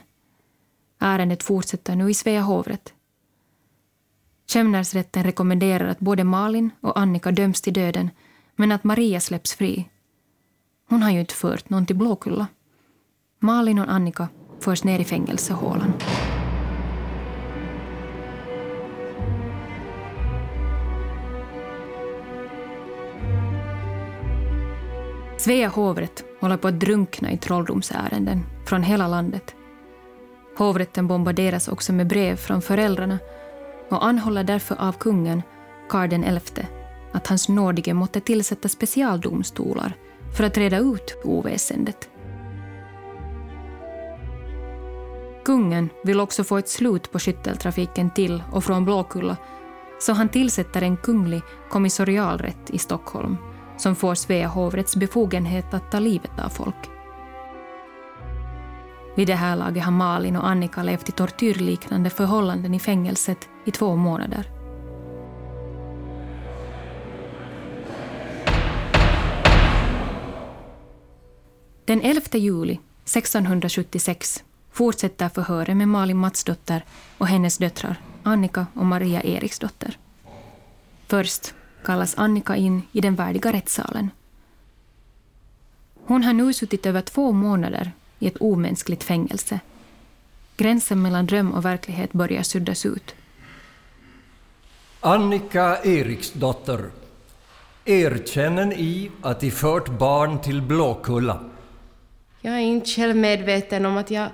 [1.00, 2.92] Ärendet fortsätter nu i Svea hovrätt.
[4.46, 8.10] Kämnarsrätten rekommenderar att både Malin och Annika döms till döden
[8.56, 9.88] men att Maria släpps fri.
[10.88, 12.46] Hon har ju inte fört någon till Blåkulla.
[13.38, 14.28] Malin och Annika
[14.60, 15.92] förs ner i fängelsehålan.
[25.42, 29.54] Svea hovrätt håller på att drunkna i trolldomsärenden från hela landet.
[30.58, 33.18] Hovrätten bombarderas också med brev från föräldrarna
[33.88, 35.42] och anhåller därför av kungen,
[35.88, 36.66] Karl XI,
[37.12, 39.92] att hans nådige måtte tillsätta specialdomstolar
[40.36, 42.10] för att reda ut oväsendet.
[45.44, 49.36] Kungen vill också få ett slut på skytteltrafiken till och från Blåkulla
[50.00, 53.36] så han tillsätter en kunglig kommissorialrätt i Stockholm
[53.82, 56.90] som får Svea hovrätts befogenhet att ta livet av folk.
[59.16, 63.70] Vid det här laget har Malin och Annika levt i tortyrliknande förhållanden i fängelset i
[63.70, 64.50] två månader.
[71.84, 76.84] Den 11 juli 1676 fortsätter förhöret med Malin Matsdotter
[77.18, 79.98] och hennes döttrar Annika och Maria Eriksdotter.
[81.06, 84.10] Först kallas Annika in i den värdiga rättssalen.
[86.04, 89.60] Hon har nu suttit över två månader i ett omänskligt fängelse.
[90.56, 93.14] Gränsen mellan dröm och verklighet börjar suddas ut.
[95.00, 96.90] Annika Eriksdotter,
[97.84, 101.40] erkänner ni att ni fört barn till Blåkulla?
[102.40, 104.28] Jag är inte själv medveten om att jag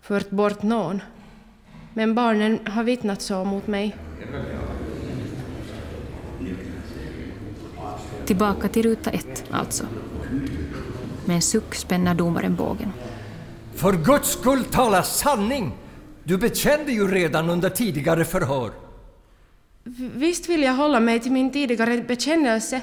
[0.00, 1.02] fört bort någon.
[1.94, 3.96] Men barnen har vittnat så mot mig.
[8.26, 9.84] Tillbaka till ruta ett, alltså.
[11.24, 12.92] Med en suck spänner domaren bågen.
[13.74, 15.72] För Guds skull tala sanning!
[16.24, 18.70] Du bekände ju redan under tidigare förhör.
[20.14, 22.80] Visst vill jag hålla mig till min tidigare bekännelse.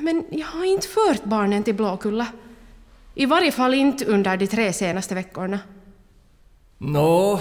[0.00, 2.26] Men jag har inte fört barnen till Blåkulla.
[3.14, 5.58] I varje fall inte under de tre senaste veckorna.
[6.78, 7.40] Nå,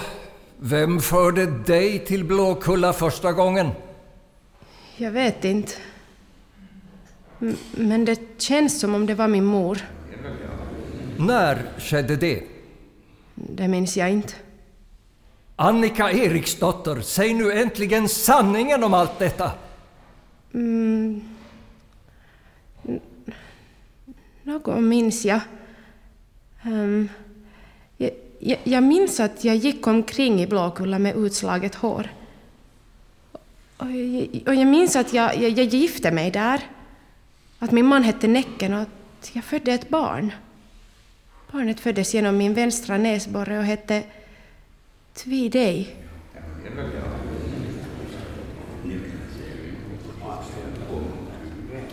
[0.60, 3.69] vem förde dig till Blåkulla första gången?
[4.98, 5.74] Jag vet inte.
[7.71, 9.82] Men det känns som om det var min mor.
[11.17, 12.43] När skedde det?
[13.36, 14.34] Det minns jag inte.
[15.56, 19.51] Annika Eriksdotter, säg nu äntligen sanningen om allt detta!
[20.53, 21.21] Mm.
[24.43, 25.39] Något minns jag.
[26.65, 27.10] Um,
[27.97, 28.60] jag, jag.
[28.63, 32.10] Jag minns att jag gick omkring i Blåkulla med utslaget hår.
[33.77, 36.62] Och jag, och jag minns att jag, jag, jag gifte mig där.
[37.63, 40.32] Att min man hette Näcken och att jag födde ett barn.
[41.52, 44.04] Barnet föddes genom min vänstra näsborre och hette
[45.13, 45.95] Tvidej.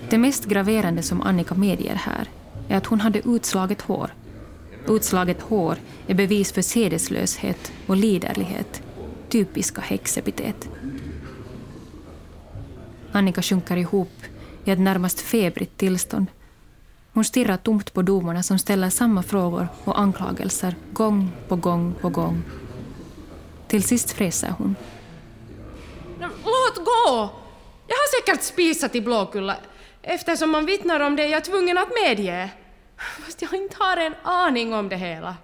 [0.09, 2.29] Det mest graverande som Annika medger här
[2.69, 4.15] är att hon hade utslaget hår.
[4.89, 8.83] Utslaget hår är bevis för sedeslöshet och liderlighet,
[9.29, 10.69] typiska häxepitet.
[13.13, 14.11] Annika sjunker ihop
[14.71, 16.27] i ett närmast febrigt tillstånd.
[17.13, 22.09] Hon stirrar tomt på domarna som ställer samma frågor och anklagelser gång på gång på
[22.09, 22.43] gång.
[23.69, 24.77] Till sist fräser hon.
[26.21, 27.31] Låt gå!
[27.87, 29.57] Jag har säkert spisat i Blåkulla.
[30.03, 32.51] Eftersom man vittnar om det är jag tvungen att medge.
[32.97, 35.37] Fast jag inte har en aning om det hela.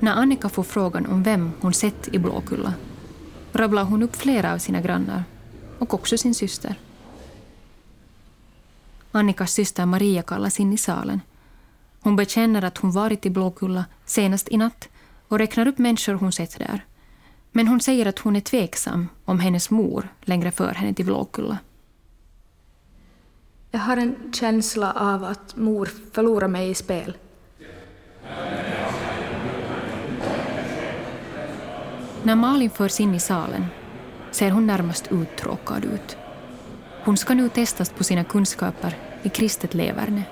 [0.00, 2.74] När Annika får frågan om vem hon sett i Blåkulla
[3.56, 5.24] rabblar hon upp flera av sina grannar
[5.78, 6.74] och också sin syster.
[9.12, 11.20] Annikas syster Maria kallas in i salen.
[12.00, 14.88] Hon bekänner att hon varit i Blåkulla senast i natt
[15.28, 16.84] och räknar upp människor hon sett där.
[17.52, 21.58] Men hon säger att hon är tveksam om hennes mor längre för henne till Blåkulla.
[23.70, 27.16] Jag har en känsla av att mor förlorar mig i spel.
[32.26, 33.66] När Malin förs in i salen
[34.30, 36.16] ser hon närmast uttråkad ut.
[37.04, 40.22] Hon ska nu testas på sina kunskaper i kristet leverne.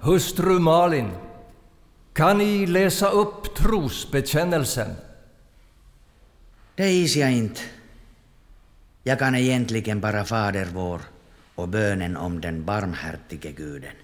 [0.00, 1.10] Hustru Malin,
[2.12, 4.90] kan ni läsa upp trosbekännelsen?
[6.74, 7.60] Det is jag inte.
[9.02, 11.00] Jag kan egentligen bara Fader vår
[11.54, 13.94] och bönen om den barmhärtige guden.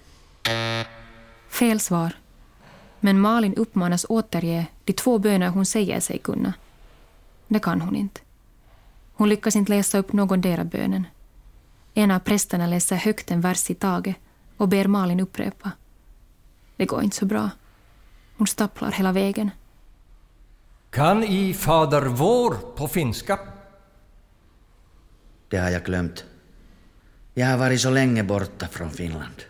[1.49, 2.11] Fel svar.
[3.03, 6.53] Men Malin uppmanas återge de två böner hon säger sig kunna.
[7.47, 8.21] Det kan hon inte.
[9.13, 11.07] Hon lyckas inte läsa upp någondera bönen.
[11.93, 14.15] En av prästerna läser högt en vers i taget
[14.57, 15.71] och ber Malin upprepa.
[16.75, 17.49] Det går inte så bra.
[18.37, 19.51] Hon stapplar hela vägen.
[20.89, 23.39] Kan i Fader vår på finska?
[25.49, 26.25] Det har jag glömt.
[27.33, 29.43] Jag har varit så länge borta från Finland.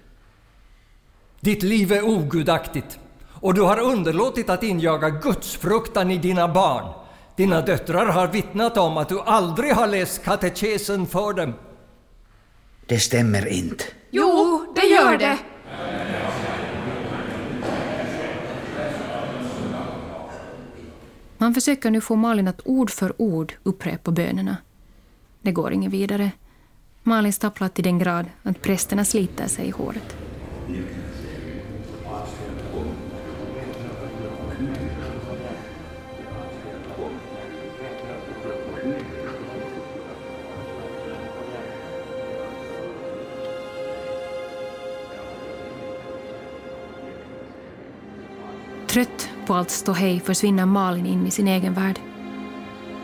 [1.40, 3.00] Ditt liv är ogudaktigt
[3.42, 6.94] och du har underlåtit att injaga gudsfruktan i dina barn.
[7.36, 11.54] Dina döttrar har vittnat om att du aldrig har läst katekesen för dem.
[12.86, 13.84] Det stämmer inte.
[14.10, 15.38] Jo, det gör det.
[21.38, 24.58] Man försöker nu få Malin att ord för ord upprepa bönerna.
[25.42, 26.32] Det går inget vidare.
[27.04, 30.16] Malin stapplar till den grad att prästerna sliter sig i håret.
[48.92, 52.00] Trött på allt ståhej försvinner Malin in i sin egen värld.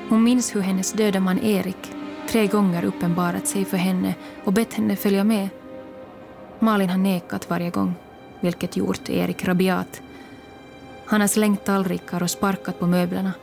[0.09, 1.91] Hon minns hur hennes döda man Erik
[2.29, 5.49] tre gånger uppenbarat sig för henne och bett henne följa med.
[6.59, 7.93] Malin har nekat varje gång,
[8.39, 10.01] vilket gjort Erik rabiat.
[11.05, 13.33] Han har slängt tallrikar och sparkat på möblerna.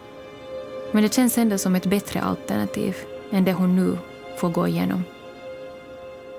[0.92, 2.96] Men det känns ändå som ett bättre alternativ
[3.32, 3.98] än det hon nu
[4.38, 5.04] får gå igenom.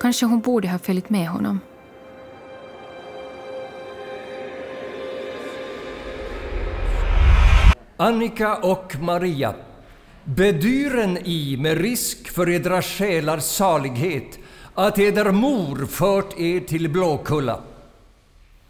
[0.02, 1.60] Kanske hon borde ha följt med honom.
[7.98, 9.56] Annika och Maria,
[10.24, 14.40] bedyren i med risk för edra själars salighet
[14.74, 17.64] att eder mor fört er till Blåkulla.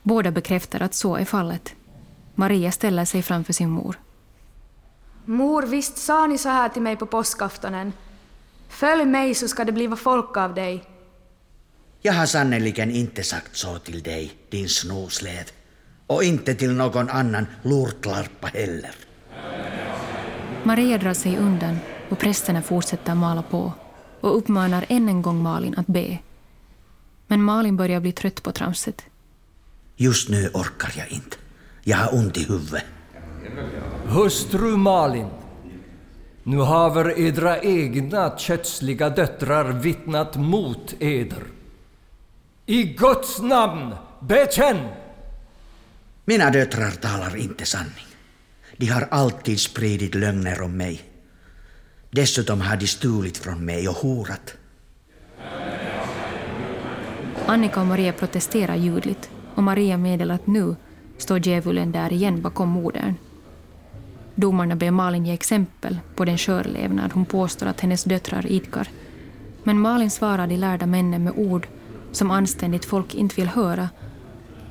[0.03, 1.73] Båda bekräftar att så är fallet.
[2.35, 3.99] Maria ställer sig framför sin mor.
[5.25, 7.93] Mor, visst sa ni så här till mig på påskaftonen?
[8.69, 10.83] Följ mig så ska det bliva folk av dig.
[12.01, 15.43] Jag har sannerligen inte sagt så till dig, din snoslev.
[16.07, 19.04] Och inte till någon annan lortlarpa heller.
[20.65, 21.77] Maria drar sig undan
[22.09, 23.73] och prästerna fortsätter mala på
[24.21, 26.17] och uppmanar än en gång Malin att be.
[27.27, 29.05] Men Malin börjar bli trött på tramset.
[29.95, 31.37] Just nu orkar jag inte.
[31.83, 32.83] Jag har ont i huvudet.
[34.05, 35.27] Hustru Malin,
[36.43, 41.43] nu haver edra egna kötsliga döttrar vittnat mot eder.
[42.65, 44.87] I Guds namn, bekänn!
[46.25, 48.14] Mina döttrar talar inte sanning.
[48.77, 51.01] De har alltid spridit lögner om mig.
[52.11, 54.53] Dessutom har de stulit från mig och horat.
[57.45, 60.75] Annika och Maria protesterar ljudligt och Maria meddelar att nu
[61.17, 63.15] står djävulen där igen bakom modern.
[64.35, 68.87] Domarna ber Malin ge exempel på den körlevnad hon påstår att hennes döttrar idkar.
[69.63, 71.67] Men Malin svarar de lärda männen med ord
[72.11, 73.89] som anständigt folk inte vill höra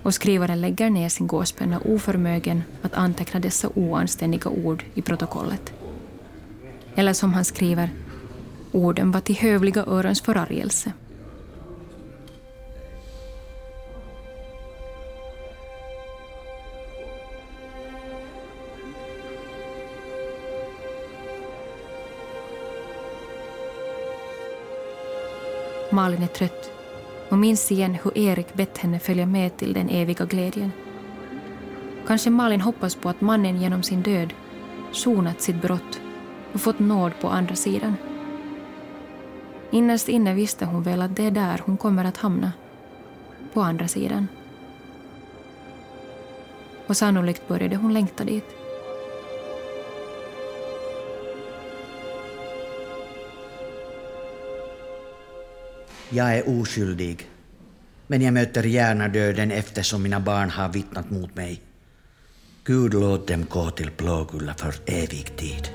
[0.05, 5.72] och skrivaren lägger ner sin gåspenna oförmögen att anteckna dessa oanständiga ord i protokollet.
[6.94, 7.90] Eller som han skriver,
[8.72, 10.92] orden var till hövliga örons förargelse.
[25.90, 26.73] Malin är trött
[27.35, 30.72] och minns igen hur Erik bett henne följa med till den eviga glädjen.
[32.07, 34.32] Kanske Malin hoppas på att mannen genom sin död
[34.93, 36.01] sonat sitt brott
[36.53, 37.97] och fått nåd på andra sidan.
[39.70, 42.53] Innerst inne visste hon väl att det är där hon kommer att hamna.
[43.53, 44.28] På andra sidan.
[46.87, 48.63] Och sannolikt började hon längta dit.
[56.14, 57.28] Jag är oskyldig.
[58.06, 61.60] Men jag möter gärna döden eftersom mina barn har vittnat mot mig.
[62.64, 65.68] Gud låt dem gå till Blåkulla för evig tid.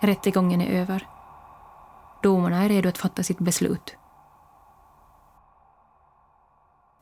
[0.00, 1.17] Rättegången är över.
[2.68, 3.96] Är redo att fatta sitt beslut.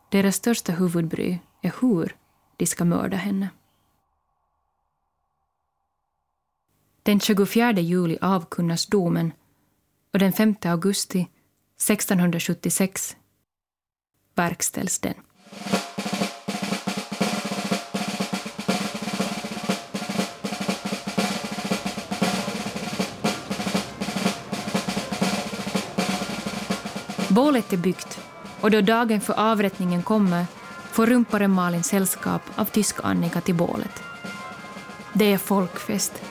[0.08, 2.16] Deras största huvudbry är hur
[2.56, 3.48] de ska mörda henne.
[7.02, 9.32] Den 24 juli avkunnas domen
[10.12, 13.16] och den 5 augusti 1676
[14.34, 15.14] verkställs den.
[27.36, 28.20] Bålet är byggt
[28.60, 30.46] och då dagen för avrättningen kommer
[30.90, 34.02] får rumparen Malin sällskap av tysk Annika till bålet.
[35.12, 36.22] Det är folkfest.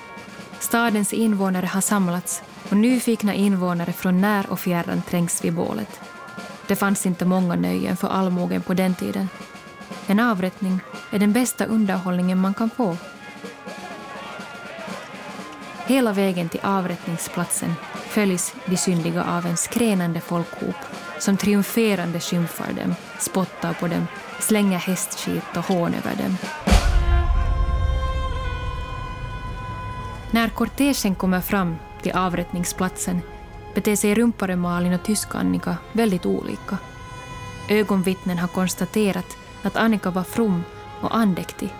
[0.59, 5.99] Stadens invånare har samlats och nyfikna invånare från när och fjärran trängs vid bålet.
[6.67, 9.29] Det fanns inte många nöjen för allmogen på den tiden.
[10.07, 10.79] En avrättning
[11.11, 12.97] är den bästa underhållningen man kan få.
[15.85, 17.75] Hela vägen till avrättningsplatsen
[18.07, 20.94] följs de syndiga av en skränande folkhop
[21.25, 24.07] som triumferande skymfar dem, spottar på dem,
[24.39, 26.37] slänger hästskit och hån över dem.
[30.31, 33.21] När kortegen kommer fram till avrättningsplatsen
[33.75, 36.77] beter sig rumpare Malin och tyska Annika väldigt olika.
[37.69, 40.63] Ögonvittnen har konstaterat att Annika var from
[41.01, 41.73] och andäktig.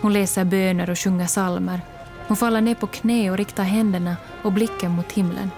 [0.00, 1.80] Hon läser böner och sjunger salmer.
[2.28, 5.50] Hon faller ner på knä och riktar händerna och blicken mot himlen.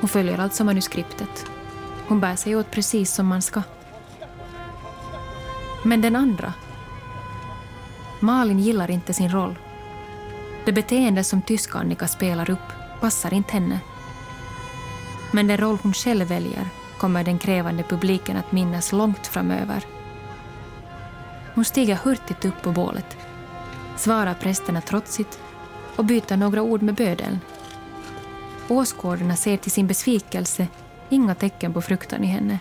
[0.00, 1.46] Hon följer alltså manuskriptet.
[2.08, 3.62] Hon bär sig åt precis som man ska.
[5.82, 6.52] Men den andra?
[8.20, 9.58] Malin gillar inte sin roll.
[10.64, 13.80] Det beteende som tyska Annika spelar upp passar inte henne.
[15.30, 16.68] Men den roll hon själv väljer
[16.98, 19.84] kommer den krävande publiken att minnas långt framöver.
[21.54, 23.16] Hon stiger hurtigt upp på bålet,
[23.96, 25.38] svarar prästerna trotsigt
[25.96, 27.40] och byter några ord med bödeln.
[28.68, 30.66] Åskådarna ser till sin besvikelse
[31.08, 32.58] inga tecken på fruktan i henne.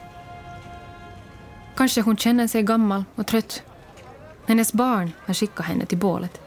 [1.75, 3.63] Kanske hon känner sig gammal och trött.
[4.47, 6.41] Hennes barn har skickat henne till bålet.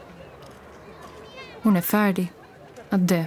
[1.61, 2.31] Hon är färdig
[2.89, 3.25] att dö.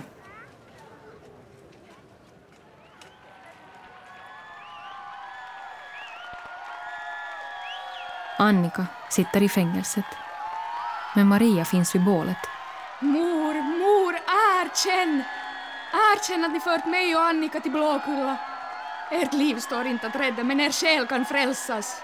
[8.38, 10.04] Annika sitter i fängelset.
[11.14, 12.38] Men Maria finns vid bålet.
[13.00, 15.22] Mor, mor, erkänn!
[15.94, 18.36] Erkänn att ni fört mig och Annika till Blåkulla.
[19.10, 22.02] Ert liv står inte att rädda, men er själ kan frälsas.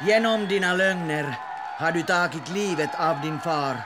[0.00, 1.34] Genom dina lögner
[1.78, 3.76] har du tagit livet av din far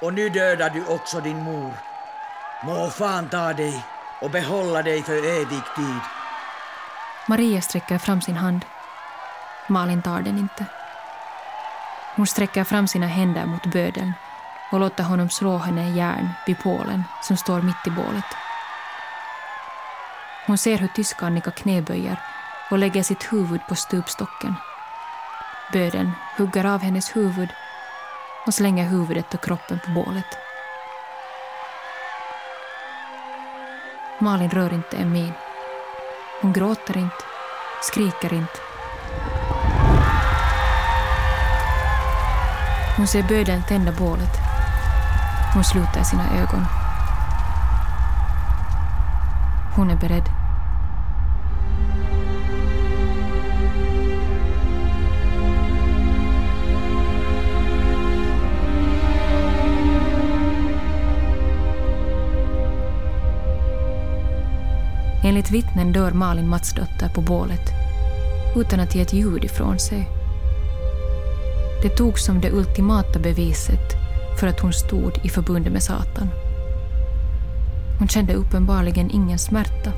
[0.00, 1.72] och nu dödar du också din mor.
[2.64, 3.84] Må fan ta dig
[4.20, 6.00] och behålla dig för evig tid.
[7.26, 8.64] Maria sträcker fram sin hand.
[9.66, 10.66] Malin tar den inte.
[12.16, 14.12] Hon sträcker fram sina händer mot bödeln
[14.70, 18.43] och låter honom slå henne i järn vid pålen som står mitt i bålet.
[20.46, 22.20] Hon ser hur tyska Annika knäböjer
[22.70, 24.54] och lägger sitt huvud på stupstocken.
[25.72, 27.48] Bödeln hugger av hennes huvud
[28.46, 30.38] och slänger huvudet och kroppen på bålet.
[34.18, 35.32] Malin rör inte en min.
[36.40, 37.24] Hon gråter inte,
[37.82, 38.58] skriker inte.
[42.96, 44.36] Hon ser bödeln tända bålet.
[45.54, 46.83] Hon sluter sina ögon.
[49.76, 50.24] Hon är beredd.
[65.24, 67.70] Enligt vittnen dör Malin Matsdotter på bålet
[68.56, 70.08] utan att ge ett ljud ifrån sig.
[71.82, 73.92] Det togs som det ultimata beviset
[74.40, 76.43] för att hon stod i förbund med Satan.
[77.98, 79.92] Hon kände uppenbarligen ingen smärta.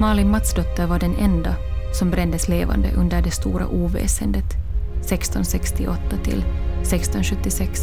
[0.00, 1.54] Malin Matsdotter var den enda
[1.92, 4.54] som brändes levande under det stora oväsendet
[5.00, 6.44] 1668 till
[6.82, 7.80] 1676.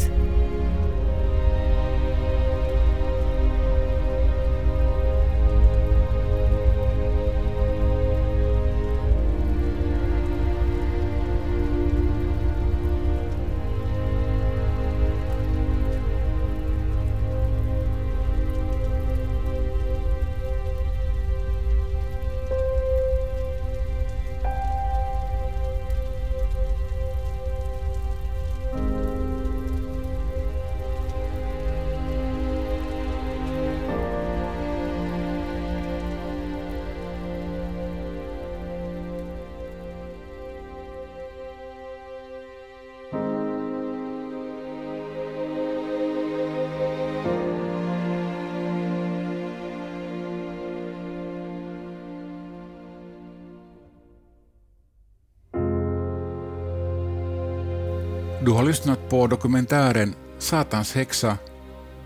[58.52, 61.38] Du har lyssnat på dokumentären Satans häxa,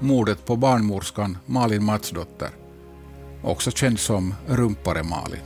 [0.01, 2.49] mordet på barnmorskan Malin Matsdotter,
[3.43, 5.41] också känd som Rumpare Malin.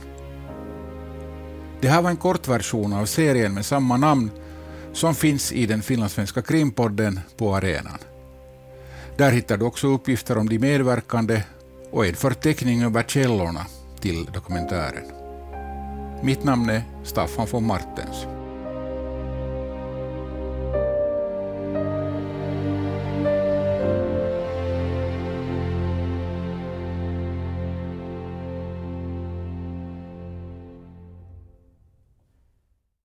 [1.81, 4.31] Det här var en kortversion av serien med samma namn
[4.93, 7.99] som finns i den finlandssvenska krimpodden på arenan.
[9.17, 11.43] Där hittar du också uppgifter om de medverkande
[11.91, 13.65] och en förteckning över källorna
[13.99, 15.11] till dokumentären.
[16.23, 18.30] Mitt namn är Staffan von Martens.